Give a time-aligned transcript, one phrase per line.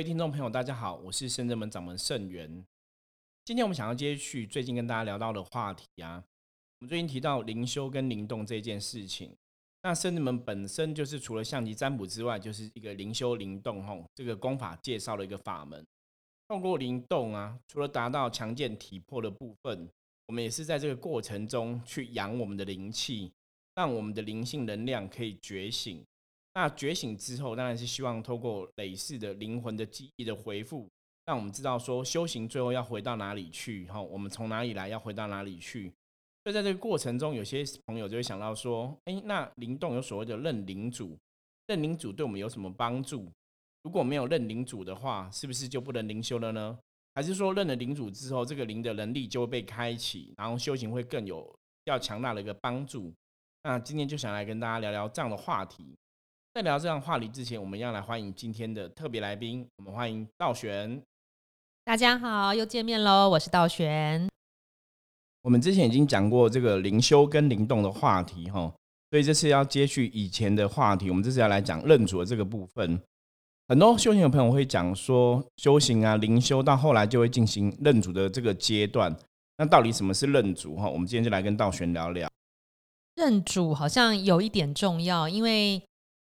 [0.00, 2.64] 位听众朋友，大家好，我是圣人门掌门圣元。
[3.44, 6.24] 今天我们想要接续最近跟大家聊到的话题啊，
[6.78, 9.36] 我们最近提到灵修跟灵动这件事情。
[9.82, 15.86] 那圣人门本身就是除了象棋占卜之外，就是一个灵修灵动吼这个功法介绍的一个法门。
[16.48, 19.86] 透过灵动啊，除了达到强健体魄的部分，
[20.28, 23.30] 我们也是在这个过程中去养我们的灵气，
[23.74, 26.02] 让我们的灵性能量可以觉醒。
[26.60, 30.86] 那觉醒之后，当然是希望透过累世的灵魂的记忆的回复，
[31.24, 35.90] 让我们知道说修行最后要回到哪里去，哈，我们从哪里来，要回到哪里去。
[36.44, 41.16] 所以在这个过程中，有些朋友就会想到说，哎，那灵动有所谓的认领主，
[41.66, 43.32] 认领主对我们有什么帮助？
[43.82, 46.78] 如果没有认领主的话，是不是就不能灵修了呢？
[47.14, 51.50] 还是说认了领主之后，这个灵的能力就会被开启，然后修行会更有
[51.86, 53.10] 较强大的一个帮助？
[53.62, 55.96] 那今天就想来跟大家聊聊这样的话题。
[56.52, 59.64] 在聊这样话题之前，我们要来欢迎今天的特别来宾。
[59.76, 61.00] 我们欢迎道玄。
[61.84, 63.28] 大家好，又见面喽！
[63.28, 64.28] 我是道玄。
[65.42, 68.74] 我们之前已经讲过这个灵修跟灵动的话题，哈，
[69.10, 71.08] 所以这次要接续以前的话题。
[71.08, 73.00] 我们这次要来讲认主的这个部分。
[73.68, 79.16] 很多修行的朋友会讲说，修行啊，灵修到后来就会进行认主的这个阶段。
[79.58, 80.74] 那到底什么是认主？
[80.74, 82.28] 哈，我们今天就来跟道玄聊聊。
[83.14, 85.80] 认主好像有一点重要，因为。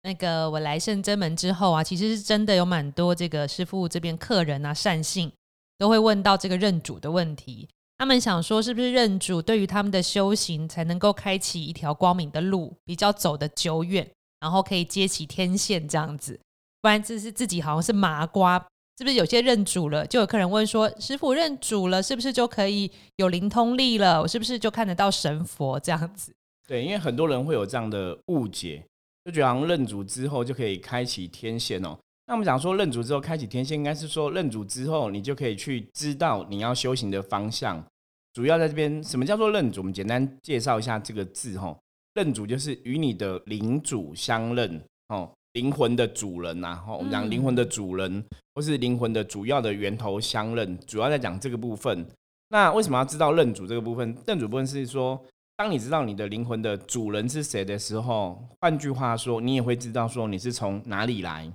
[0.06, 5.32] 那个我来圣真门之后啊，其实是真的有蛮多这个师傅这边客人啊善信
[5.78, 7.68] 都会问到这个认主的问题。
[7.98, 16.38] 他们想说，是不是认主对于他们的修行才能够开启一条光明的路，比较走得久远，然后可以接起天线这样子。
[16.80, 18.64] 不然这是自己好像是麻瓜，
[18.98, 24.22] 是不是有些认主了，就有客人问说，师傅认主了，是不是就可以有灵通力了？
[24.22, 26.32] 我是不是就看得到神佛这样子？
[26.68, 28.84] 对，因为很多人会有这样的误解。
[29.26, 31.98] 就觉得好像认主之后就可以开启天线哦。
[32.26, 37.84] 那我们讲说认主之后开启天线，应该是说认主之后你就可以去知道你要修行的方向。
[38.32, 39.80] 主要在这边，什么叫做认主？
[39.80, 41.76] 我们简单介绍一下这个字哈。
[42.14, 46.80] 认主就是与你的灵主相认哦，灵魂的主人呐。
[46.86, 48.24] 哈，我们讲灵魂的主人
[48.54, 52.06] 或是灵魂的主要的源头相认，主要在讲这个部分。
[52.50, 54.16] 那为什么要知道认主这个部分？
[54.24, 55.20] 认主部分是说。
[55.58, 61.50] 当你知道你的灵魂的主人是谁的时候，换句话说，你也会知道说你是从哪里来。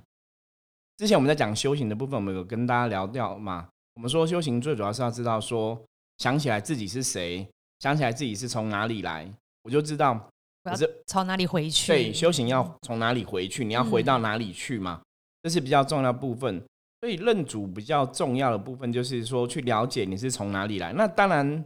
[0.96, 3.68] 之前我们在讲修行的部分，我们有跟大家聊掉嘛？
[3.94, 5.80] 我们说修行最主要是要知道说，
[6.18, 7.46] 想起来自己是谁，
[7.78, 9.30] 想起来自己是从哪里来，
[9.62, 10.28] 我就知道
[10.64, 11.86] 我是从哪里回去。
[11.86, 15.00] 对，修行要从哪里回去，你要回到哪里去嘛？
[15.44, 16.60] 这是比较重要部分。
[17.00, 20.92] 所以认主比较重要的部分就是说，去了解你是从哪里来。
[20.92, 21.64] 那当然。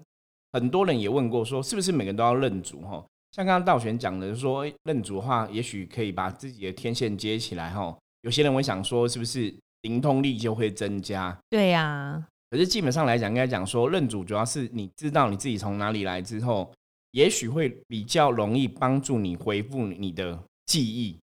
[0.53, 2.81] 很多人也问过，说是不是每个人都要认主？
[2.83, 7.97] 哈，像刚刚道玄讲的，说认主的话，也许可以把自己的天线接起来，哈。
[8.23, 11.37] 有些人会想说，是不是灵通力就会增加？
[11.49, 12.27] 对呀。
[12.51, 16.73] 可是基本上来讲，应该讲说，认主主要是你知道你自己从哪里来之后，
[17.11, 21.19] 也许会比较容易帮助你恢复你的记忆、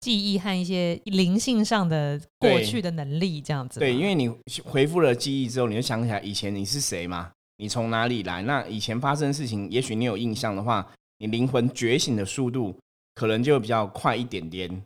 [0.00, 3.78] 记忆和一些灵性上的过去的能力，这样子。
[3.80, 4.28] 对，因为你
[4.64, 7.30] 恢复了记忆之后，你就想起来以前你是谁嘛。
[7.56, 8.42] 你从哪里来？
[8.42, 10.86] 那以前发生的事情，也许你有印象的话，
[11.18, 12.76] 你灵魂觉醒的速度
[13.14, 14.82] 可能就比较快一点点。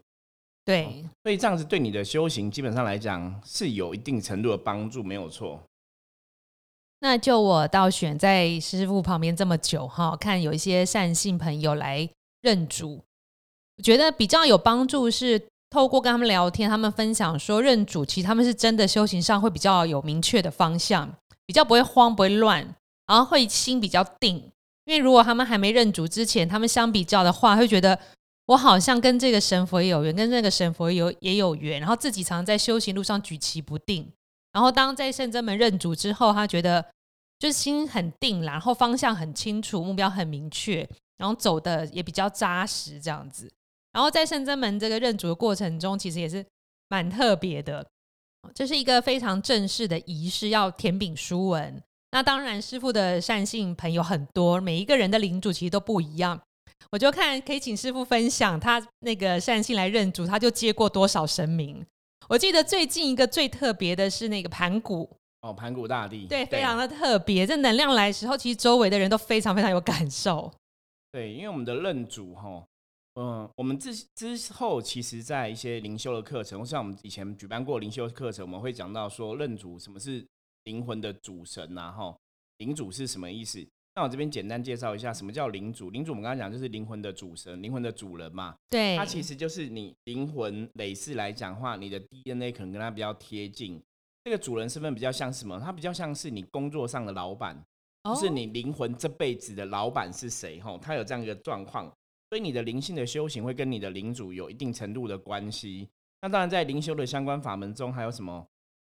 [0.64, 5.62] 对，所以这样子对你的修行，基本上来讲是有一定程度的帮助，没有错。
[7.00, 12.06] 那就我倒选在师傅旁边这么久哈，看有一些善信朋友来
[12.42, 13.00] 认主，
[13.78, 15.40] 我觉得比较有帮助是
[15.70, 21.08] 透过跟他们聊天，他们分享说认主，其实他们是真的修行上会比较有明确的方向。
[21.48, 22.62] 比较不会慌，不会乱，
[23.06, 24.36] 然后会心比较定。
[24.84, 27.98] 因为如果他们还没认主之前，他们相比较的话，会觉得
[28.44, 34.06] 我好像跟这个神佛也有缘，跟那个神佛有也有缘，然后自己常常在修行路上举棋不定。
[34.52, 36.84] 然后当在圣真门认主之后，他觉得
[37.38, 40.86] 就是心很定，然后方向很清楚，目标很明确，
[41.16, 43.50] 然后走的也比较扎实这样子。
[43.92, 46.44] 然后在圣真门这个认主的过程中，其实也是
[46.88, 47.86] 蛮特别的。
[48.54, 51.82] 这是一个非常正式的仪式，要填禀书文。
[52.12, 56.40] 那当然，师傅的善信朋友很多，每一个人的领主其实都不一样。
[56.90, 61.84] 我就看可以请师傅分享他那个善信来认主，他就接过多少神明。
[62.28, 65.08] 我记得最近一个最特别的是那个盘古
[65.42, 67.46] 哦，盘古大帝，对，非常的特别。
[67.46, 70.50] 这能量来的时候，其实周围的人都非常非常有感受。
[71.12, 72.64] 对，因为我们的认主哈。
[73.20, 80.24] 嗯，我们之之后，其实，在一些灵修的课程，像我们以前举办过灵修课程，我们会讲到说认主，什么是
[80.62, 81.90] 灵魂的主神呐？
[81.90, 82.16] 哈，
[82.58, 83.66] 灵主是什么意思？
[83.96, 85.90] 那我这边简单介绍一下，什么叫灵主？
[85.90, 88.54] 灵主我们刚刚讲就是灵魂的主神，灵魂的主人嘛。
[88.70, 93.82] 对，它其实就是你灵魂累世来讲话，你的 DNA 可能跟它比较贴近，
[94.22, 95.58] 这个主人身份比较像什么？
[95.58, 97.60] 他比较像是你工作上的老板，
[98.04, 100.60] 就是你灵魂这辈子的老板是谁？
[100.60, 101.92] 哈，他有这样一个状况，
[102.28, 105.88] 所以你的灵性的修行会跟你的灵主有一定程度的关系。
[106.20, 108.46] 那当然，在灵修的相关法门中，还有什么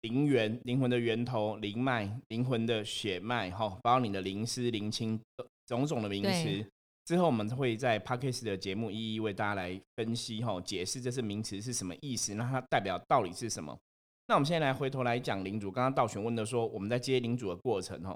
[0.02, 5.20] 灵源、灵魂的源头、灵脉、灵魂的血脉，哈，包括你的灵师、灵亲
[5.68, 6.66] 种种的名词。
[7.06, 13.78] 之后我们会在 p a d k a s 的节目一一为大家来分析，哈，解释这些名词是什么意思，那它代表到底是什么？
[14.28, 18.12] 那我们现在来回头来讲领主，刚刚道玄问的说，我们在接领主的过程，哈，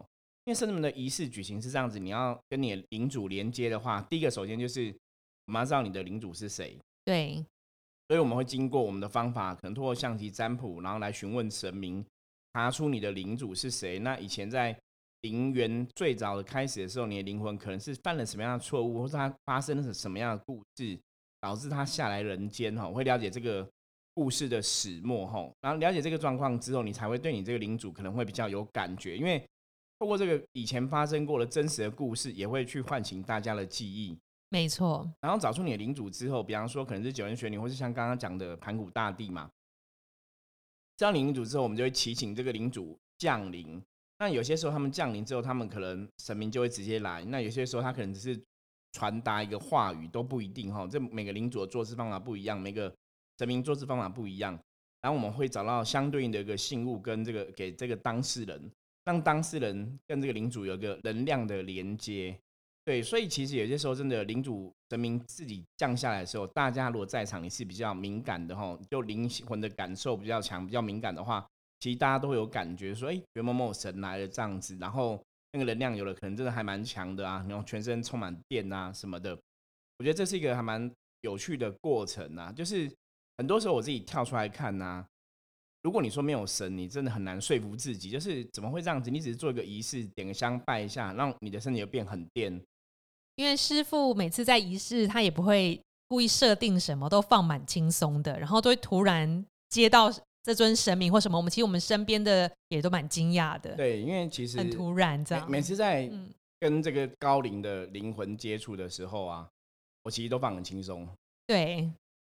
[0.46, 4.96] 因为圣人们的仪式举行是这样子，你要跟你的领主连接的话，第一个首先就是
[5.48, 7.46] 我们要知道你的领主是谁，对。
[8.08, 12.06] 所以我们会经过我们的方法，可能通过象棋占卜，然后来询问神明，
[12.54, 13.98] 查出你的领主是谁。
[13.98, 14.78] 那以前在
[15.22, 21.00] 灵元最早的开始的时候，你的灵魂可能是犯了什么样的错误，或者他发生了什么样的故事，
[21.42, 22.88] 导致他下来人间哈？
[22.90, 23.68] 会了解这个
[24.14, 29.44] 故事的始末哈，然后了解这个状况之后，你才会对你这个领主可能会比较有感觉，因为
[29.98, 34.16] 透过这个以前发生过的真实的故事，也会去唤醒大家的记忆。
[34.50, 39.50] 没错，然后找出你的领主之后，比方说可能是九天玄女，或是像刚刚讲的盘古大帝嘛。
[40.98, 43.82] 知道领主之后，我们就会祈请这个领主降临。
[44.18, 47.26] 那有些时候他们降临之后，他们可能神明就会直接来。
[47.26, 48.42] 那有些时候他可能只是
[48.94, 50.88] 传达一个话语，都不一定哈。
[50.88, 52.96] 这每个领主的做事方法不一样，每个
[53.38, 54.58] 神明做事方法不一样。
[55.02, 58.72] 然后我们会找到相对应的一个信物，跟这个给这个当事人，
[59.04, 62.40] 让当事人跟这个领主有一个能量的连接。
[62.86, 71.44] 对，所以其实有些时候真的领主神明自己降下来的时候，大家如果在场，你是比较敏感的哈，就灵魂的感受比较强、比较敏感的话，
[71.80, 75.20] 其实大家都会有感觉，说哎，袁某某神来了这样子，然后
[75.54, 79.36] 那个能量有了可能真的还蛮强的啊，然后全身充满电啊什么的，
[79.98, 80.92] 我觉得这是一个还蛮
[81.22, 82.52] 有趣的过程啊。
[82.52, 82.88] 就是
[83.40, 85.04] 很多时候我自己跳出来看呐，
[85.82, 89.10] 如果你说没有神，你真的很难说服自己，就是怎么会这样子？
[89.10, 92.64] 你只是做一个仪式，点个香拜一下，让你的身体就变很电。
[93.36, 100.10] 因为师傅每次在仪式，他也不会故意设定什么，都放蛮轻松的，然后都会突然接到
[100.42, 103.76] 这尊神明或什么，我们其实我们身边的也都蛮惊讶的。
[103.76, 105.50] 对，因为其实很突然这样。
[105.52, 106.10] 每次在
[106.60, 109.50] 跟这个高龄的灵魂接触的时候啊，
[110.04, 111.06] 我其实都放很轻松。
[111.46, 111.80] 对，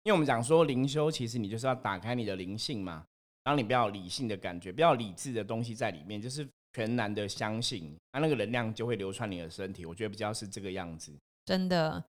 [0.04, 3.06] 因为我们讲说灵修，其实你就是要打开你的灵性嘛，
[3.44, 6.48] 然后你不要理性的感觉，不要理智的东西在里面，就是。
[6.78, 9.84] 全然的相信，它那个能量就会流窜你的身体。
[9.84, 11.12] 我觉得比较是这个样子，
[11.44, 12.06] 真的。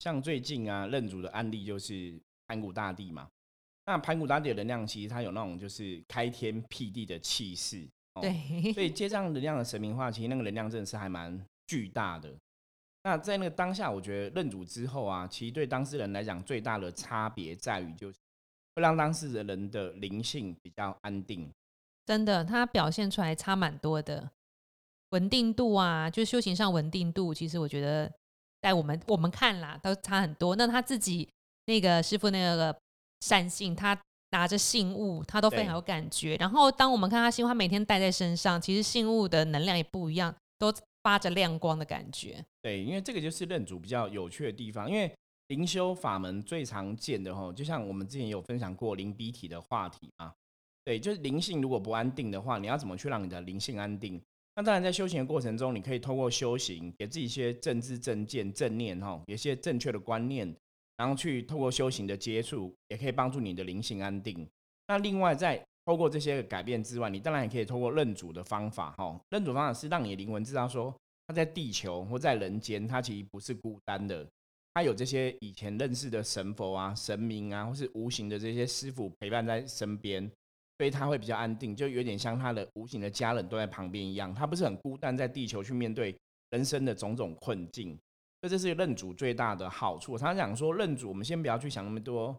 [0.00, 3.28] 像最近啊，认主的案例就是盘古大帝嘛。
[3.86, 7.88] 那盘古大帝的能量其实它有那种就是开天辟地的气势，
[8.20, 8.72] 对。
[8.72, 12.34] 所以接这样能量的神明化，其实那个能量真的是还蛮巨大的。
[13.04, 18.18] 那在那个当下，我觉得认主之后啊，其实对当事人来讲最大的差别在于，就是
[18.74, 21.48] 会让当事人的灵性比较安定。
[22.10, 24.28] 真的，他表现出来差蛮多的，
[25.10, 28.12] 稳定度啊，就修行上稳定度，其实我觉得
[28.60, 30.56] 在我们我们看啦，都差很多。
[30.56, 31.28] 那他自己
[31.66, 32.76] 那个师傅那个
[33.20, 33.96] 善信，他
[34.32, 36.34] 拿着信物，他都非常有感觉。
[36.34, 40.74] 然后当我们看他信物，他每天带在身上，其实信物的能量也不一样，都
[41.04, 42.44] 发着亮光的感觉。
[42.60, 44.90] 对，因为这个就是认主比较有趣的地方。
[44.90, 45.14] 因为
[45.46, 50.32] 灵修法门最常见的哈，就像我们之前有分享过灵鼻体的话题嘛。
[50.90, 54.20] 对，就是灵性如果不安定的话，你要怎么去让你的灵性安定？
[54.56, 60.52] 那当然，在修行的过程中，你可以透过修行，给自己一些正知正见、正念，哈，有些正确的观念，
[60.96, 64.44] 然后去透过修行的接触，也可以帮助你的灵性安定。
[64.88, 70.92] 那另外，在透过这些改变之外，你当然也可以透过认主的方法，哈，认主方法是让你的灵魂知道说，
[71.28, 74.26] 他在地球或在人间，他其实不是孤单的，
[74.74, 80.28] 他有这些以前认识的神佛啊、神明啊，或是无形的这些师傅陪伴在身边。
[80.80, 86.16] 所以他会比较安定，就有点像他的无形的家人都在旁边一样，他不是很孤单，在地球去面对
[86.52, 87.90] 人生的种种困境。
[88.40, 90.16] 所以这是认主最大的好处。
[90.16, 92.34] 他讲说，认主，我们先不要去想那么多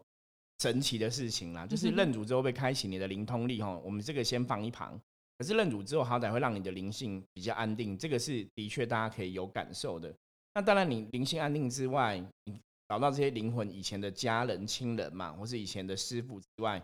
[0.58, 5.00] 神奇的事情啦，就是认主之后被开启你的灵通力哈，我们这个先放一旁。
[5.38, 10.12] 可是认主之后，好歹会让你的灵性比较安定，这个是的确大家可以有感受的。
[10.52, 12.58] 那当然，你灵性安定之外，你
[12.88, 16.82] 找到这些灵魂以前的家人、亲人嘛，或是以前的师傅之外。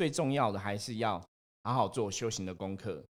[0.00, 1.22] 最重要的还是要
[1.62, 3.04] 好好做修行的功课，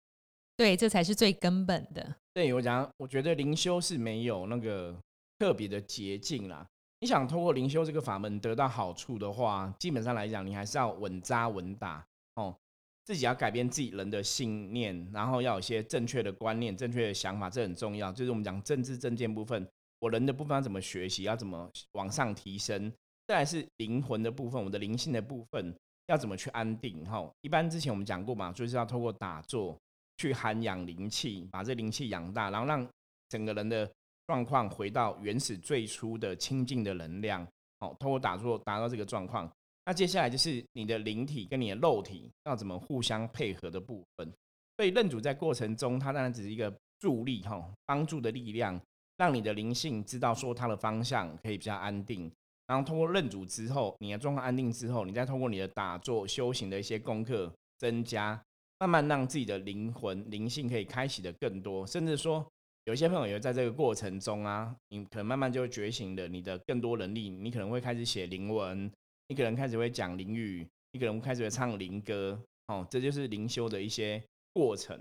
[0.55, 2.15] 对，这才是最根本的。
[2.33, 4.97] 对我讲，我觉得灵修是没有那个
[5.37, 6.65] 特别的捷径啦。
[7.01, 12.01] 你想通过灵修这个法门得到好处的话，基本上来讲，你还是要稳扎稳打
[12.35, 12.55] 哦，
[13.03, 18.13] 自己要改变自己人的信念，然后要有一些正确的观念、正确的想法，这很重要。
[18.13, 19.67] 就是我们讲政治正见部分，
[19.99, 22.89] 我人的部分要怎么学习，要怎么往上提升，
[23.27, 25.75] 再来是灵魂的部分，我的灵性的部分。
[26.07, 27.05] 要怎么去安定？
[27.05, 29.77] 哈，一般之前我们讲过嘛，就是要透过打坐
[30.17, 32.85] 去涵养灵气，把这灵气养大，然后让
[33.29, 33.89] 整个人的
[34.25, 37.47] 状况回到原始最初的清净的能量。
[37.79, 39.49] 好，透过打坐达到这个状况。
[39.85, 44.33] 那接下来就是你的灵体跟你的肉体要怎么互相配合的部分。
[44.75, 48.79] 所以认主在过程中，它当然只是一个助力，哈，帮助的力量，
[49.17, 52.31] 让你的灵性知道说它的方向可以比较安定。
[52.67, 58.39] 然后通过认主之后，你的状况安定之后，你再通过你的打坐修行的一些功课增加，
[58.79, 61.87] 慢慢让自己的灵魂灵性可以开启的更多。
[61.87, 62.45] 甚至说，
[62.83, 68.91] 有些朋友也在这个过程中啊，你可能慢慢就会觉醒了你的更多能力，你可能会开始写灵文。
[69.29, 74.21] 一个人开始会讲灵语，一个人开始会唱灵歌，哦，这就是灵修的一些
[74.53, 74.99] 过程。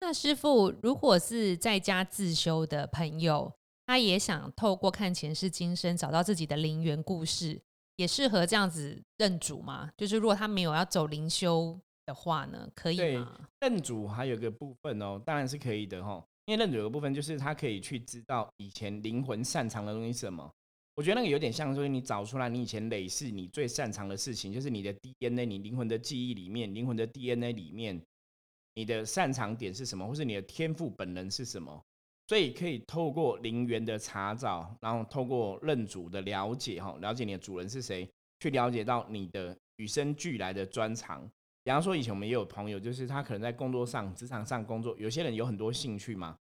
[0.00, 3.52] 那师傅，如果是在家自修的朋友，
[3.86, 7.60] 他也想透过看前世今生找到自己的灵缘故事，
[7.96, 9.90] 也适合这样子认主吗？
[9.96, 13.48] 就是如果他没有要走灵修的话呢，可以吗？
[13.60, 20.50] 认主还有个部分哦，当然是可以的哈，因为认主有个部分就是他可以去知道以前灵魂擅长的东西是什么。
[20.96, 28.00] 我觉得那个有点像，说你找出来你以前累世你最擅长的事情，就是你的 DNA，你灵魂的记忆里面，灵魂的 DNA 里面，
[28.74, 31.84] 你的擅长点是什么，或是你的天赋本能是什么？
[32.26, 38.08] 所以可以透过灵源的查找，然后透过认主的了解，哈，了解你的主人是谁，
[38.40, 41.28] 去了解到你的与生俱来的专长。
[41.62, 46.36] 比方说，以前我们也有朋友，就是他可能在工作上、职场上工作，有些人有很多兴趣嘛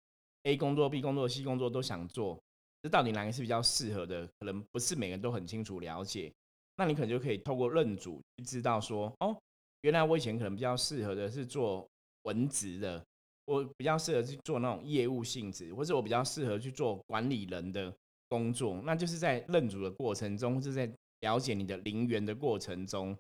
[0.44, 2.40] ，A 工作、B 工作、C 工作都想做。
[2.84, 4.28] 这到底哪个是比较适合的？
[4.40, 6.32] 可能不是每个人都很清楚了解。
[6.78, 9.38] 那你可能就可以透过认主去知道说，哦，
[9.82, 11.88] 原来我以前可能比较适合的是做
[12.24, 13.06] 文职的，
[13.46, 17.94] 我比较适合去做那种业务性质，或者我比较适合去做管理人的
[18.30, 18.82] 工作。
[18.84, 23.18] 那就是在认主的过程中，或是在了解你的灵源的过程中，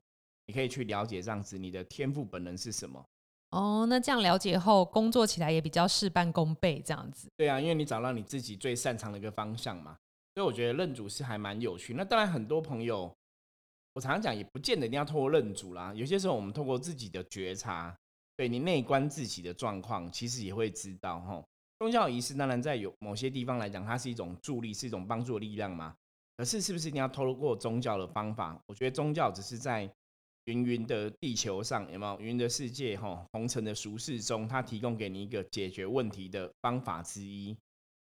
[0.48, 3.04] 你可以去了解这样子你的天赋本能是什么。
[3.50, 7.28] 哦，那这样了解后，工作起来也比较事半功倍，这样子。
[7.36, 9.98] 对啊，因为你找到你自己最擅长的一个方向嘛，
[10.36, 11.94] 所以我觉得认主是还蛮有趣。
[11.94, 13.14] 那当然，很多朋友，
[13.94, 15.94] 我常常讲，也不见得一定要透过认主啦。
[15.94, 17.94] 有些时候，我们透过自己的觉察，
[18.42, 21.46] 对你内观自己的状况，其实也会知道哈。
[21.78, 25.94] 宗教仪式当然在有某些地方来讲，它是一种助力，是一种帮助的力量嘛。
[26.38, 28.60] 可是，是不是一定要透过宗教的方法？
[28.66, 29.88] 我觉得宗教只是在。
[30.46, 32.98] 云云的地球上有没有云的世界？
[32.98, 37.56] 哈，红尘的俗世中，它提供给你一个解决问题的方法之一。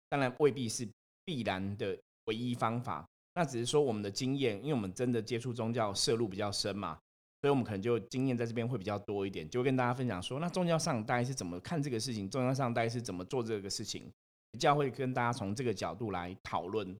[0.10, 0.90] 当然未必是
[1.24, 7.00] 必然的唯一方法，那只是说我们的经验，因为我们真的接触宗教涉入比较深嘛，
[7.44, 12.30] 所以我们可能就经验在这边会比较多一点，就会跟大家分享说，那宗教上大概是怎么看这个事情？
[12.30, 14.10] 宗教上大概是怎么做这个事情？
[14.58, 16.96] 教会跟大家从这个角度来讨论。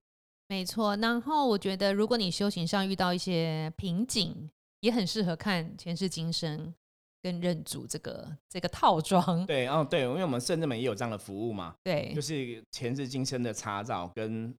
[0.48, 6.74] 没错，然后我觉得，如果你修行上遇到一些瓶颈，也很适合看前世今生
[7.22, 9.46] 跟认主这个这个套装。
[9.46, 11.74] 对，哦，对，因为我们圣智门也有这样的服务嘛。
[11.82, 14.54] 对，就是前世今生的查找跟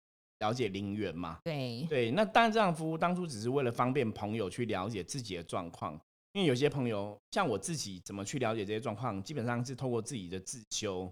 [0.45, 1.39] 了解灵缘嘛。
[1.43, 5.99] 对，对，那当然这样服务当初只是为了方便朋友去了解自己的状况，
[6.33, 11.11] 因为有些朋友像我自己怎么去了解这些状况，基本上是透过自己的自修，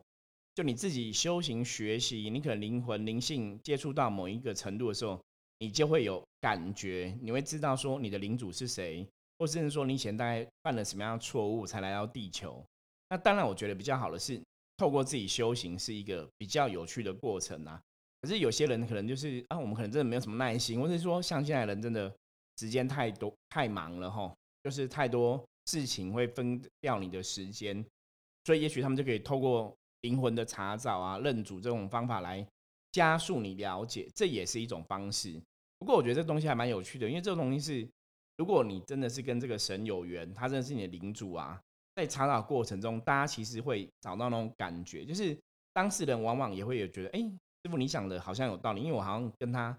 [0.53, 5.19] 就你自己修行学习，你可能灵魂灵性接触到某一个程度的时候。
[5.59, 9.07] 你就会有感觉，你会知道说你的领主是谁，
[9.39, 12.61] 或甚至说你以前大概犯了什么样的错误才来到地球。
[13.07, 14.41] 那当然，我觉得比较好的是
[14.75, 17.79] 透过自己修行是一个比较有趣的过程啊。
[18.23, 22.09] 可是有些人可能就是啊，我们可能真的没有什么耐心，或者说像现在人真的
[22.57, 27.85] 时间太多太忙了哈，就是太多事情会分掉你的时间，
[28.45, 32.47] 所以也许他们就可以透过灵魂的查找啊、认主这种方法来
[32.93, 35.37] 加速你了解，这也是一种方式。
[35.79, 37.89] 不过我觉得这东西还蛮有趣的，因为这个东西是，
[38.37, 41.61] 如果你真的是跟这个神有缘，他真的是你的领主啊，
[41.95, 45.37] 在查找过程中，大家其实会找到那种感觉，就是
[45.73, 47.29] 当事人往往也会有觉得，哎，
[47.63, 49.75] 师傅你想的好像有道理，因为我好像跟他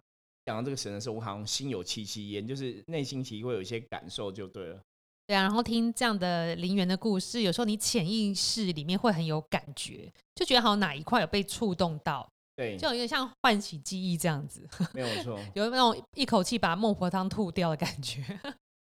[0.46, 4.80] 讲到这个神的时候，我好像心有戚戚焉，就是内心其实会有一些感受，就对了。
[5.26, 12.26] 对啊，然后听这样的陵园的故事，有时候你潜意识里面会很有感觉，就觉得好像哪一块有被触动到。
[12.56, 18.22] 对，就有点像唤起记忆这样子，没有错， 有那种一口气把孟婆汤吐掉的感觉。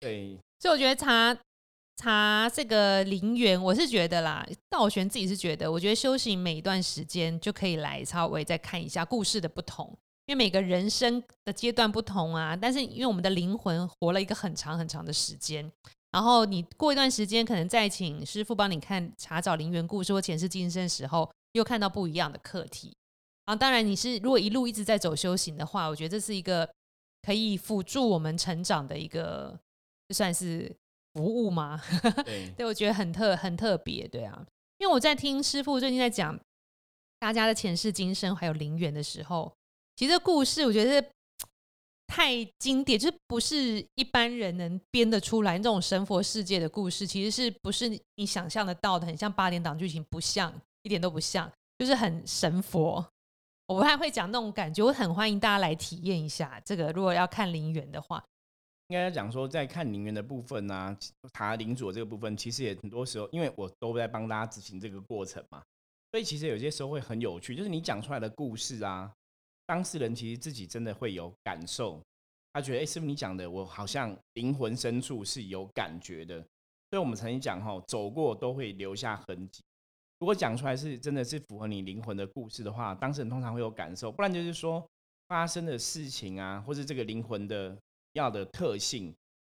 [0.00, 1.36] 对， 所以我觉得查
[2.00, 9.84] 查这个灵缘，我是觉得啦，道玄自己是觉得，我觉得修行每一段时间就可以来稍微再看一下故事的不同，
[10.26, 12.54] 因为每个人生的阶段不同啊。
[12.54, 15.68] 但是因为我们的灵魂活了一个很长很长的时间，
[16.12, 22.96] 然后你过一段时间，可能再请师傅帮你看查找灵缘故事或前世今生的时候，又看到不一样的课题。
[23.46, 26.70] 啊，当然，你是如果一路一直在走修行的话，我觉得这是一个
[27.22, 29.58] 可以辅助我们成长的一个，
[30.14, 30.70] 算是
[31.14, 31.80] 服务吗？
[32.24, 34.46] 对，对我觉得很特很特别，对啊，
[34.78, 36.38] 因为我在听师傅最近在讲
[37.18, 39.52] 大家的前世今生还有灵缘的时候，
[39.96, 41.08] 其实故事我觉得
[42.06, 49.06] 太经典，就是不是一般人能编得出来这种神佛世界的故事，其实是不是你想象得到的？
[49.06, 53.04] 很像八点档剧情，不像，一点都不像，就是很神佛。
[53.66, 56.90] 我不太会讲那种感觉，我很欢迎大家来体验一下这个。
[56.92, 58.24] 如果要看灵缘的话，
[58.88, 60.96] 应该讲说，在看灵缘的部分呢，
[61.34, 65.62] 查灵主这个部分，其实也很多时候，因为我都在帮大家执行这个过程嘛，
[66.10, 69.12] 所以其实有些时候会很有趣，就是你讲出来的故事啊，
[69.66, 72.02] 当事人其实自己真的会有感受，
[72.54, 76.40] 他觉得哎，师傅你讲的，我好像灵魂深处是有感觉的。
[76.90, 79.62] 所以我们曾经讲哈，走过都会留下痕迹。
[80.18, 84.82] 如果讲出来是真的是符合你灵魂的故事的话，当事人通常会有感受，不然就是说
[85.28, 87.76] 发生的事情啊，或是这个灵魂的
[88.12, 89.06] 要的特性，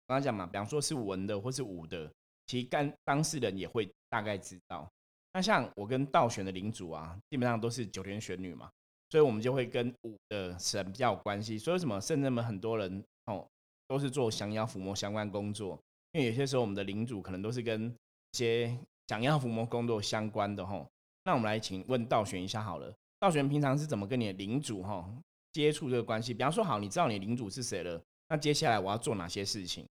[0.06, 2.10] 刚刚讲嘛，比方说是文的或是武的，
[2.46, 4.88] 其实干当事人也会大概知道。
[5.32, 8.70] 那像我跟道玄的领主啊，基本上都是九天玄女嘛，
[9.10, 11.58] 所以我们就会跟武的神比较有关系。
[11.58, 13.46] 所以什么圣人们很多人哦，
[13.86, 15.78] 都是做降妖伏魔相关工作，
[16.12, 17.86] 因为有些时候我们的领主可能都是跟
[18.32, 18.78] 一些。
[19.08, 20.86] 降妖伏魔工作相关的哈，
[21.24, 22.94] 那我们来请问道玄一下好了。
[23.18, 25.10] 道玄平常是怎么跟你的领主哈
[25.50, 26.34] 接触这个关系？
[26.34, 27.98] 比方说，好，你知道你领主是谁了，
[28.28, 29.86] 那接下来我要做哪些事情？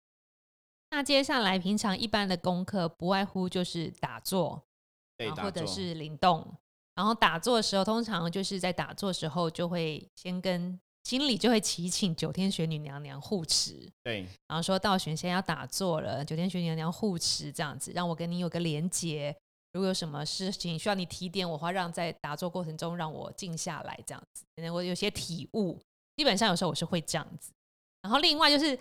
[0.91, 4.63] 那接下来平常一般的功课不外乎就是打坐，
[5.17, 6.55] 对，或者是灵动。
[6.95, 10.79] 然后打坐的时候，通常就是在打坐时候就会先跟。
[11.03, 19.35] 心里就会祈请九天玄女娘娘护持，对，然后说道玄先要打坐了，九天玄女娘娘护持这样子，让我跟你有个连结。
[19.73, 24.45] 如果有什么事情需要你提点我话，让在打坐过程中让我静下来这样子。
[24.71, 25.77] 我有些体悟，
[26.15, 27.51] 基本上有时候我是会这样子。
[28.03, 28.77] 然后另外就是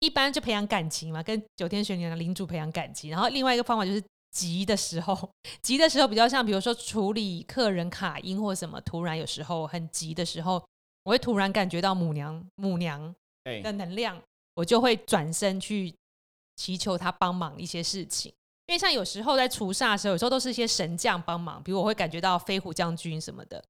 [0.00, 3.10] 一般就培养感情嘛，跟九天玄女的领主培养感情。
[3.10, 5.30] 然后另外一个方法就是急的时候，
[5.62, 10.60] 急的时候比较像比如说处理客人卡音或什么，突然有时候很急的时候。
[11.04, 13.14] 我会突然感觉到母娘母娘
[13.62, 14.18] 的能量，
[14.54, 15.94] 我就会转身去
[16.56, 18.32] 祈求他帮忙一些事情。
[18.68, 23.62] 因为像有时候在除煞的时候，有时候都是一些神将帮忙，比如我会感觉到飞虎将军什么的。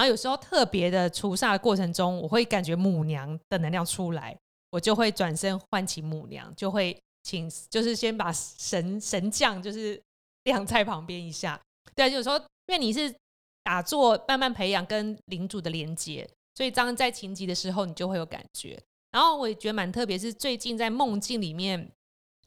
[0.00, 4.34] 然后有时候特别的除煞的过程中，我会感觉母娘的能量出来，
[4.70, 10.00] 我就会转身唤起母娘，就会请就是先把神神将就是
[10.44, 11.60] 晾在旁边一下。
[11.94, 13.14] 对，有时候因为你是
[13.62, 16.26] 打坐慢慢培养跟领主的连接。
[16.54, 18.82] 所以当在情急的时候，你就会有感觉。
[19.10, 21.90] 然后我也觉得蛮特别，是最近在梦境里面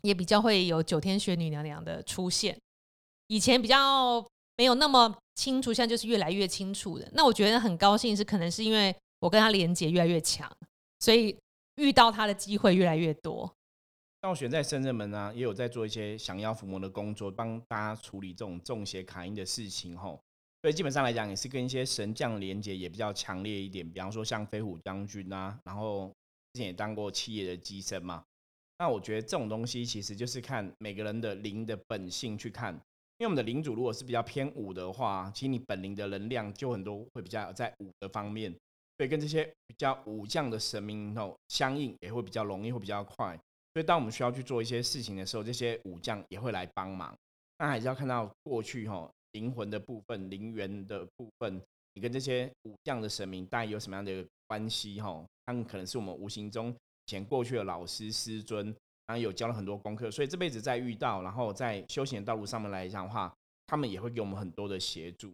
[0.02, 2.58] 也比较会有九天玄女娘娘的出现。
[3.28, 4.26] 以前比较
[4.58, 7.10] 没有那么清楚，现在就是越来越清楚的。
[7.14, 10.52] 那我觉得很高兴，是可能是因为我跟他连接越来越强，
[11.00, 11.38] 所以
[11.76, 13.52] 遇到他的机会越来越多。
[14.22, 20.20] 道玄在深圳门呢，也有在做一些降妖伏魔的工作，帮大家处理这种中邪卡音的事情，吼。
[20.62, 23.86] 所以基本上来讲，也是跟一些神将连接也比较强烈一点。
[23.90, 26.10] 比方说像飞虎将军啊，然后
[26.54, 28.24] 之前也当过企业的机身嘛。
[28.80, 32.80] 那我觉得这种东西其实就是看每个人的灵的本性去看。
[33.24, 38.52] 因为我们的领主如果是比较偏武的话，其实你本灵的能量就很多会比较在武的方面，
[38.98, 43.34] 所以跟这些比较武将的神明哦相应也会比较容易，会比较快。
[43.74, 47.16] 所以当我们需要去做一些事情的时候，这些武将也会来帮忙。
[47.60, 49.10] 那还是要看到过去哈。
[49.32, 51.62] 灵魂的部分，灵元的部分，
[51.94, 55.00] 你跟这些武将的神明大概有什么样的关系？
[55.00, 58.76] 哈，他们可能是我们无形中前过去的老师师尊，
[59.20, 63.34] 有教了很多功课，所以这辈子在遇到，然后在修行的道路上面来讲的话，
[63.68, 65.34] 他们也会给我们很多的协助。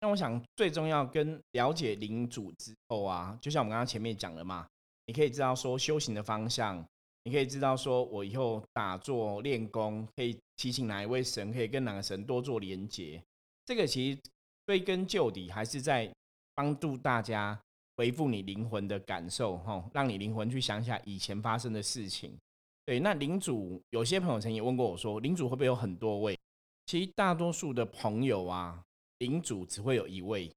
[0.00, 4.66] 那我想最重要跟了解领主之后啊，就像我们刚刚前面讲的嘛，
[5.06, 6.84] 你可以知道说修行的方向。
[7.24, 13.22] 你可以知道，说我以后打坐练功，可以提醒哪一位神，可以跟哪个神多做连接。
[13.64, 14.18] 这个其实
[14.66, 16.12] 归根究底，还是在
[16.56, 17.56] 帮助大家
[17.96, 22.36] 回复你灵魂的感受，吼，让你灵魂去想想以前发生的事情。
[22.84, 26.38] 对，那领主有些朋友曾经也问过我说，领主会不会有很多位？
[26.86, 28.82] 其实大多数的朋友啊，
[29.18, 30.50] 领主只会有一位。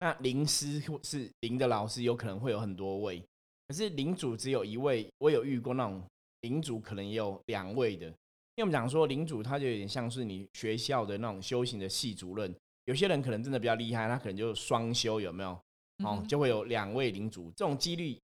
[0.00, 3.22] 那灵师或是灵的老师，有可能会有很多位，
[3.68, 5.08] 可是领主只有一位。
[5.18, 6.02] 我有遇过那种。
[6.42, 8.14] 领主可能也有两位的，因
[8.56, 12.52] 为我们讲说领主他就有点像是你学校的那种修行的系主任，
[12.86, 15.50] 有些人可能真的比较厉害，他可能就双修，有没有？
[16.04, 18.20] 哦，就会有两位领主，这种几率的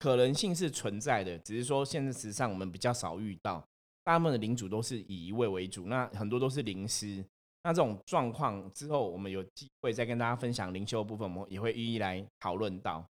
[0.00, 3.64] 可能性是存在的，只是说现在实上我们比较少遇到，
[4.02, 7.24] 大部分的领主都是以一位为主，那很多都是灵师，
[7.62, 13.06] 那这种状况之后，我们有机会再跟大家分享灵修的部分，我们也会一一来讨论到。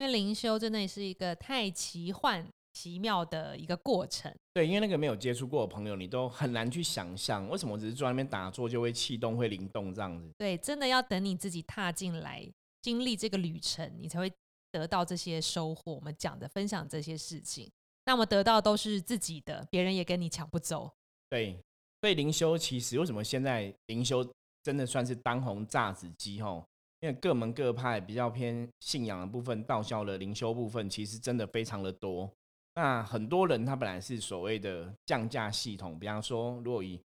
[0.00, 2.46] 因为灵修真的是一个太奇幻。
[2.74, 4.34] 奇妙的一个过程。
[4.54, 10.32] 对，因为那个没有接触过的朋友，你都很难去想象，为什么只是坐在那边打坐就会气动、会灵动这样子。
[10.38, 12.50] 对，真的要等你自己踏进来，
[12.80, 14.32] 经历这个旅程，你才会
[14.72, 15.94] 得到这些收获。
[15.94, 17.70] 我们讲的、分享这些事情，
[18.06, 20.90] 那么得到都是自己的，别人也跟你抢不走。
[21.28, 21.56] 对，
[22.00, 24.26] 所以灵修其实为什么现在灵修
[24.62, 26.64] 真的算是当红炸子鸡吼？
[27.00, 32.30] 因为各门各派比较偏信仰的部分，道教的灵修部分其实真的非常的多。
[32.74, 37.00] 那很多人他本来是所谓的降价系统，比方说，如果以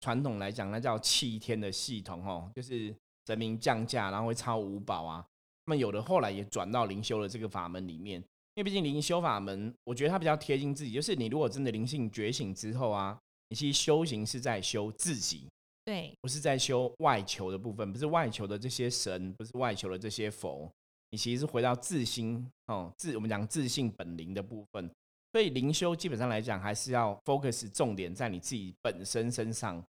[0.00, 2.94] 传统来讲，那叫七天的系统哦，就是
[3.26, 5.24] 神明降价，然后会抄五宝啊。
[5.66, 8.20] 那么有的后来也转到灵修的这个法门里面，
[8.54, 10.92] 因为毕竟灵修法门，我觉得它比较贴近自己。
[10.92, 15.46] 就是你如果真的灵性觉醒之后啊，你其实修行是在修自己，
[15.84, 20.70] 对，不是在修外求的部分，不是外求的这些神，不是外求的这些佛，
[21.10, 24.90] 你其实是回到自心哦，自我们讲自信本灵的部分。
[25.32, 29.82] 所以灵修基本上来讲，还是要 focus 重点在你自己本身身上，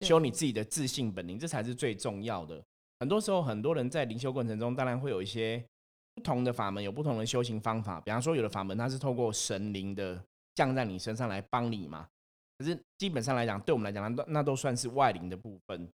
[0.00, 2.62] 修你自己的自信本灵，这才是最重要的。
[3.02, 5.60] 很多时候，很多人在灵修过程中，当然会有一些
[6.14, 8.00] 不同的法门，有不同的修行方法。
[8.00, 12.06] 比方说，有的法门它是透过神灵的降在你身上来帮你嘛。
[12.56, 15.90] 可是基本上来讲，对我们来讲，那那都算是外灵的部分。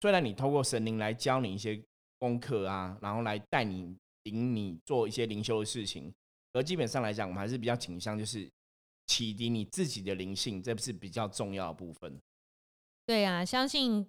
[0.00, 1.80] 虽然你透过神灵来教你一些
[2.18, 6.12] 功课啊，然后来带你领你做一些灵修的事情。
[6.54, 8.50] 而基本上来讲，我们还是比较倾向就是
[9.06, 12.20] 启迪你自己的灵性，这是比较重要的部分。
[13.06, 14.04] 对啊，相信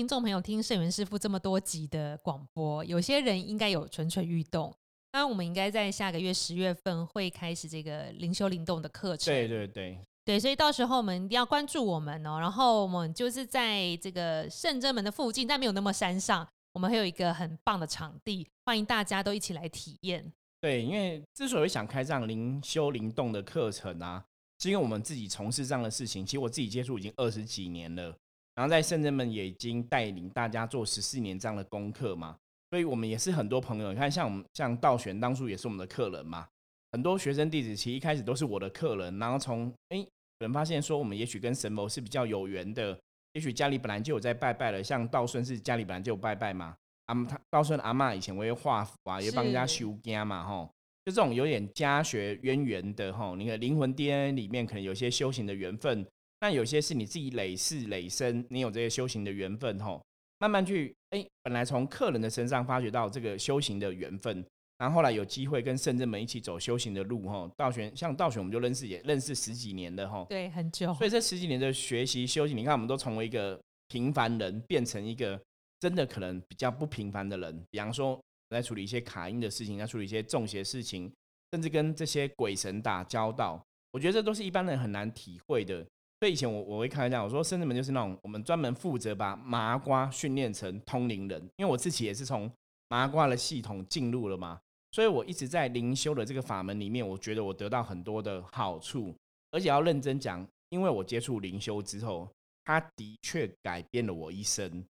[0.00, 4.74] 听众朋友听圣元师傅这么多集的广播，有些人应该有蠢蠢欲动。
[5.10, 9.30] 当然，我们应该在下个月十月份会开始这个灵修灵动的课程。
[9.30, 12.38] 对对对对，所以到时候我们一定要关注我们哦。
[12.40, 20.32] 然后我们就是在这个圣真门的附近，但没有那么山上，我们会有一个很棒的场地，欢迎大家都一起来体验。
[20.62, 24.24] 对，因为之所以想开这样灵修灵动的课程啊，
[24.62, 26.24] 是因为我们自己从事这样的事情。
[26.24, 28.16] 其实我自己接触已经二十几年了，
[28.60, 32.36] 然后在圣人们也已经带领大家做十四年这样的功课嘛，
[32.68, 33.90] 所以我们也是很多朋友。
[33.90, 36.46] 你看，像我们像道玄当初也是我们的客人嘛，
[36.92, 40.06] 很多学生弟子其实一开始都是我的客人，然后从哎，有
[40.40, 43.00] 人发现说我们也许跟神佛是比较有缘的，
[43.32, 46.76] 也许家里本来就有在拜拜了，像道顺是家里本来就有拜拜嘛。
[47.06, 50.70] 阿他道顺阿妈以前我也画符啊，也帮人家修家嘛，吼，
[51.06, 56.06] 就这种有点家学渊源的吼，你的灵魂 DNA 里面可能有些修行的缘分，
[56.40, 60.02] 那有些是你自己累世累生，你有这些修行的缘分吼，
[60.38, 64.44] 慢慢去哎，本来从客人的身上发掘到这个修行的缘分，
[64.78, 75.40] 然后后来有机会跟圣人们一起走修行的路吼，道玄像道玄我们就认识也认识十几年了吼，对，很久，所以这十几年的学习修行，你看我们都从一个平凡人变成一个。
[75.80, 81.10] 真的可能比较不平凡的人，比方说在处理一些卡因的事情，在处理一些中邪事情，
[81.52, 83.58] 甚至跟这些鬼神打交道，
[83.92, 85.82] 我觉得这都是一般人很难体会的。
[86.20, 92.50] 所以以前我我会开玩笑，我说甚至们就是那种我们专门负责把麻瓜训练成通灵人，因为我自己也是从
[92.88, 94.60] 麻瓜的系统进入了嘛，
[94.92, 99.14] 所以我一直在灵修的这个法门里面，我觉得我得到很多的好处，
[99.50, 102.28] 而且要认真讲，因为我接触灵修之后，
[102.66, 104.84] 它的确改变了我一生。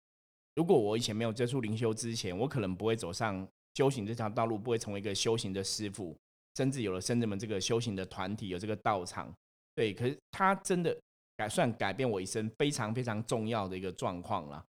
[0.55, 6.17] 如果我以前没有接触灵修之前，我可能不会走上修行这条道路，不会成为一个修行的师傅，
[6.55, 9.35] 甚至有了深圳门这个修行的团体，有这个道场。
[9.75, 10.97] 对，可是他真的
[11.37, 14.65] 改算改变我一生非常非常重要的一个状况了。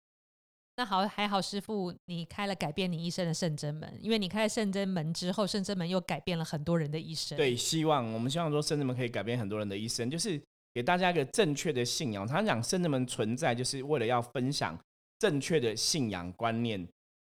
[0.78, 7.38] 那好，还好师傅，你开了改变你一生的圣真门，因为你开了圣真门之后，圣真门又改变了很多人的一生。
[7.38, 10.41] 对，希望我们希望说圣真门可以改变很多人的一生，就是
[10.73, 12.28] 给大家一个正确的信仰。
[12.28, 14.78] 常常讲圣真门存在，就是为了要分享。
[15.17, 16.86] 正确的信仰观念，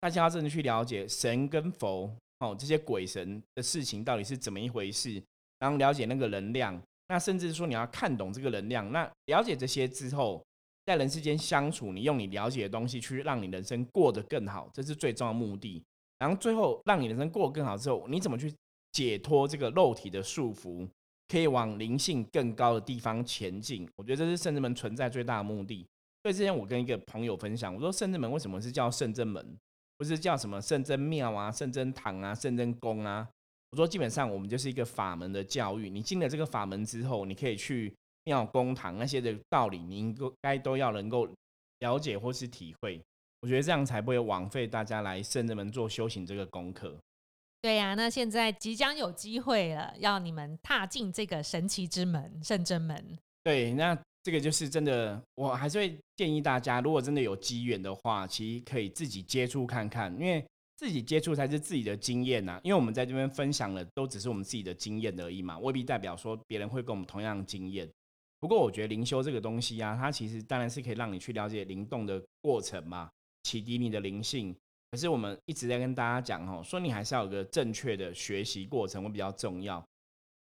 [0.01, 5.23] 大家要真的去了解神跟佛哦，这些鬼神的事情到底是怎么一回事，
[5.59, 6.79] 然后了解那个能量，
[7.10, 10.41] 那甚至说你要看懂这个能量，那了解这些之后，
[10.86, 15.84] 在人世间相处，你用你了解的东西去让你人生过得更好，这是最重要的目的。
[16.19, 18.54] 然后最后让你人生过得更好之后，你怎么去
[18.91, 20.88] 解脱这个肉体的束缚，
[21.28, 23.89] 可以往灵性更高的地方前进？
[23.95, 25.86] 我觉得这是圣人们存在最大的目的。
[26.22, 29.58] 所以之前我跟一个朋友分享，我说圣真门为什么是叫圣真门，
[29.98, 33.28] 不是叫什么圣真庙啊、圣真堂啊、圣真宫啊？
[33.71, 41.27] 我说基本上我们就是一个法门的教育，你进了这个法门之后，你可以去庙、公堂那些的道理，你应该都要能够
[41.79, 43.01] 了解或是体会。
[43.41, 46.97] 我觉得这样才不会枉费大家来圣真门做修行这个功课。
[47.62, 53.17] 对呀，那现在即将有机会了，要你们踏进这个神奇之门——圣真门。
[53.43, 53.97] 对，那。
[54.21, 60.13] 这个就是真的，我还是会建议大家，如果真的有机缘的话，其实可以自己接触看看。
[60.19, 60.45] 因为
[60.79, 67.85] 自己接触才是自己的经验呐，因为我们在这边分享的都只是我们自己的经验而已嘛，未必代表说别人会跟我们同样的经验。
[68.39, 73.09] 不过我觉得灵修这个东西啊，它其实当然是可以让你去了解灵动的过程嘛，
[73.43, 74.55] 启迪你的灵性。
[74.91, 79.85] 可是我们一直在跟大家讲哦，说你还是要有个正确的学习过程会比较重要。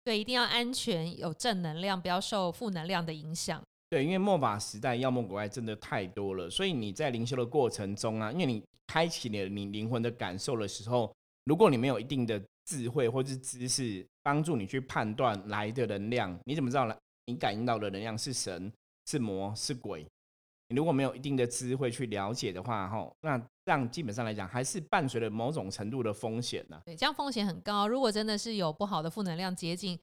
[0.04, 3.62] 对，一定要安全，有正能量，不要受负能量的影响。
[3.88, 16.98] 对，因为末法时代妖魔鬼怪真的太多了，所以你在灵修的过程中啊，因为你开启了你灵魂的感受的时候，如果你没有一定的智慧或是知识帮助你去判断来的能量，你怎么知道来？
[17.26, 18.72] 你感应到的能量是神、
[19.06, 20.04] 是魔、是鬼？
[20.68, 26.82] 你如果没有一定的智慧去了解的话，哈，那这样基本上来讲，还是伴随着某种程度的风险呢。
[26.84, 27.86] 对，这样风险很高。
[27.86, 29.96] 如果真的是有不好的负能量接近。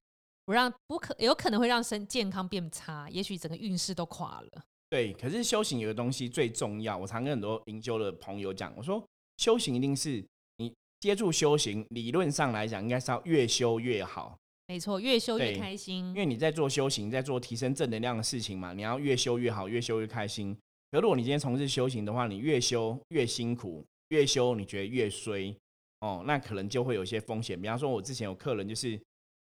[0.48, 4.64] 不让不可有可能会让身健康变差，也许整个运势都垮了。
[4.90, 9.04] 对，可是修行有个东西最重要，我常跟很多灵修的朋友讲，我说
[9.38, 10.24] 修行一定是
[10.58, 14.38] 你接触修行，理论上来讲应该是要越修越好。
[14.68, 20.58] 没错，越修越开心，因为你在做修行，在做提升正能量的事情嘛，你要越修越好，越修越开心。
[20.92, 25.56] 可如果你今天从事修行的话，你越修越辛苦，越修你觉得越衰
[26.02, 27.60] 哦，那可能就会有一些风险。
[27.62, 29.00] 比方说，我之前有客人就是。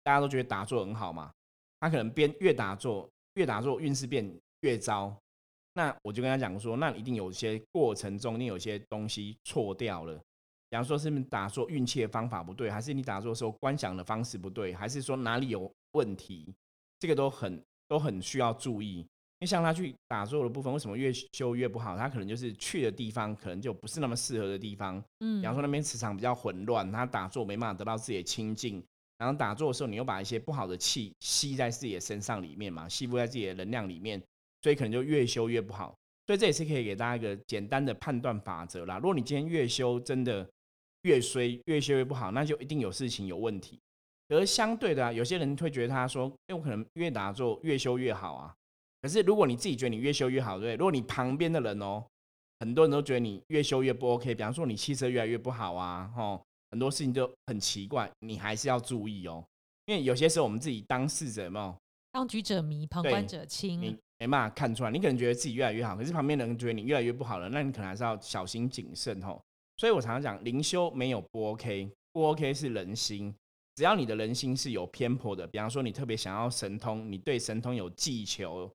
[0.04, 1.30] 大家都觉得打坐很好嘛，
[1.80, 4.26] 他可能边越打坐越打坐运势变
[4.60, 5.16] 越糟，
[5.74, 10.14] 那我就跟他讲说，那一定有些过程中，一定有些东西错掉了。
[10.70, 16.52] 比方说，是打坐运气的方法不对，还是你打坐的时候观想的方式不对，还是说哪里有问题？
[16.98, 18.98] 这个都很都很需要注意。
[19.40, 21.96] 因为像他去打坐的部分，为什么越修越不好？
[21.96, 25.00] 他可能就是去的地方可能就不是那么适合的地方。
[25.20, 28.84] 嗯，比方说那边磁场比较混乱，他打坐没办法得到自己的清净。
[29.16, 34.20] 然后打坐的时候，你又把一些不好的气吸在自己的身上里面嘛，吸附在自己的能量里面，
[34.62, 35.94] 所以可能就越修越不好。
[36.26, 38.98] 所以这也是可以给大家一个简单的判断法则啦。
[38.98, 40.48] 如果你今天越修真的
[41.02, 43.78] 越衰，越修越不好，那就一定有事情有问题。
[44.28, 48.54] 而相对的啊，有些人会觉得他说，哎，我可能越打坐越修越好啊。
[49.00, 50.76] 可是如果你自己觉得你越修越好，对不对？
[50.76, 52.04] 如果你旁边的人哦，
[52.60, 56.42] 很多人都觉得你越修越不 OK，比方说你气色越来越不好啊，吼。
[56.70, 59.42] 很多事情就很奇怪，你还是要注意哦。
[59.86, 61.78] 因为有些时候我们自己当事者嘛，
[62.12, 64.90] 当局者迷，旁观者清，你没办法看出来。
[64.90, 69.40] 你可能觉得自己越来越好，可是旁边的人觉得你越来越不好了，那你可能还是要小心谨慎哦。
[69.76, 73.34] 所以我常常讲，灵修没有不 OK，不 OK 是人心。
[73.76, 78.68] 只要你的人心是有偏颇的，比方说你特别想要神通，你对神通有寄求，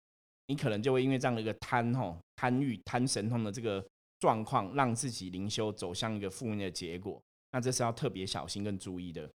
[0.47, 3.85] 你可能就会因为这样的一个贪吼、贪欲、贪神通的这个
[4.19, 7.21] 状况，让自己灵修走向一个负面的结果。
[7.51, 9.29] 那这是要特别小心跟注意的。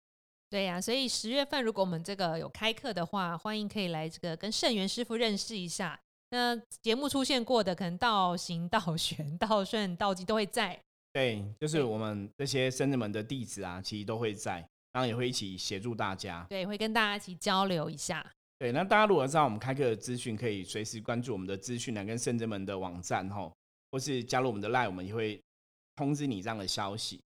[0.49, 5.99] 对呀，所以十月份如果我们这个有开课的话，欢迎可以来这个跟圣元师傅认识一下。
[6.31, 10.79] 那节目出现过的，可能道行、道玄、 道顺、道吉都会在。
[11.13, 14.57] 对，就是我们这些生子们的弟子啊，其实都会在，
[14.93, 16.47] 然后也会一起协助大家。
[16.49, 18.25] 对，会跟大家一起交流一下。
[18.59, 23.53] 对，那大家如果知道我们开课的资讯，可以随时关注我们的资讯栏跟圣子们的网站哈，
[23.91, 25.41] 或是加入我们的 Line，我们也会
[25.97, 27.21] 通知你这样的消息。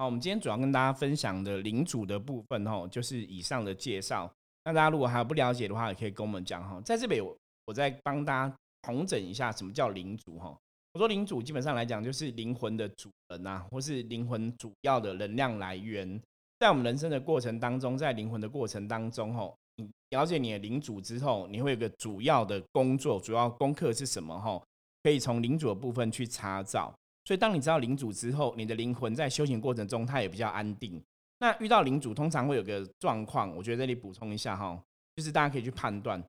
[0.00, 4.32] 好，我们今天主要跟大家分享的领主的部分哈，就是以上的介绍。
[4.64, 6.80] 那大家如果还有不了解的话，也可以跟我们讲哈。
[6.80, 7.36] 在这里，我
[7.66, 10.56] 我再帮大家重整一下什么叫领主哈。
[10.94, 16.18] 我说领主基本上来讲，就是灵魂的主人呐，或是灵魂主要的能量来源。
[16.60, 19.86] 在我们人生的过程当中，在灵魂的过程当中哈，你
[20.16, 24.62] 了解你的领主之后，你会有个主要的工作，主要功课是什么哈？
[25.02, 26.90] 可以从领主的部分去查找。
[27.24, 31.00] 所以，当你知道领主之后，你的灵魂在修行过程中，它也比较安定。
[31.38, 34.82] 那遇到领主，通常会有个状况，我觉得这里补充一下哈，
[35.16, 36.22] 就是大家可以去判断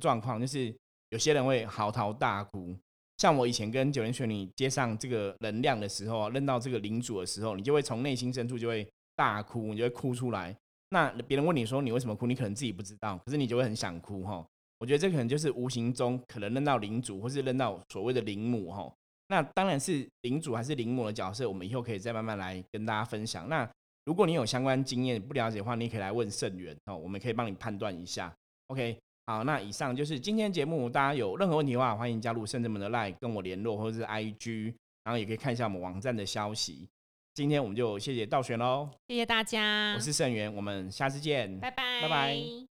[0.00, 0.74] 状况，就是
[1.10, 2.76] 有些人会嚎啕大哭。
[3.18, 10.56] 像我以前跟九连玄女接上这个能量的时候，认到这个领主的时候，你就会从内心深处就会大哭，你就会哭出来。
[10.90, 14.44] 那别人问你说你为什么哭，你可能自己不知道，可是你就会很想哭哈。
[14.78, 18.92] 我觉得这可能就是无形中可能认到领主，或是认到所谓的灵母哈。
[19.32, 23.48] 那当然是领主还是领母的角色，我们以后可以再慢慢来跟大家分享。
[23.48, 23.66] 那
[24.04, 28.30] 如果你有相关经验不了解的话，你可以来问圣元哦，我们可以帮你判断一下。
[28.66, 36.86] OK，好，那以上就是今天节目，大家有任何问题的话，欢迎加入圣人们的 Line 跟我联络，或者是 IG，然后也可以看一下我们网站的消息。
[37.32, 42.71] 今天我们就谢谢道玄喽，谢谢大家，我是圣元，我们下次见，拜拜，拜拜。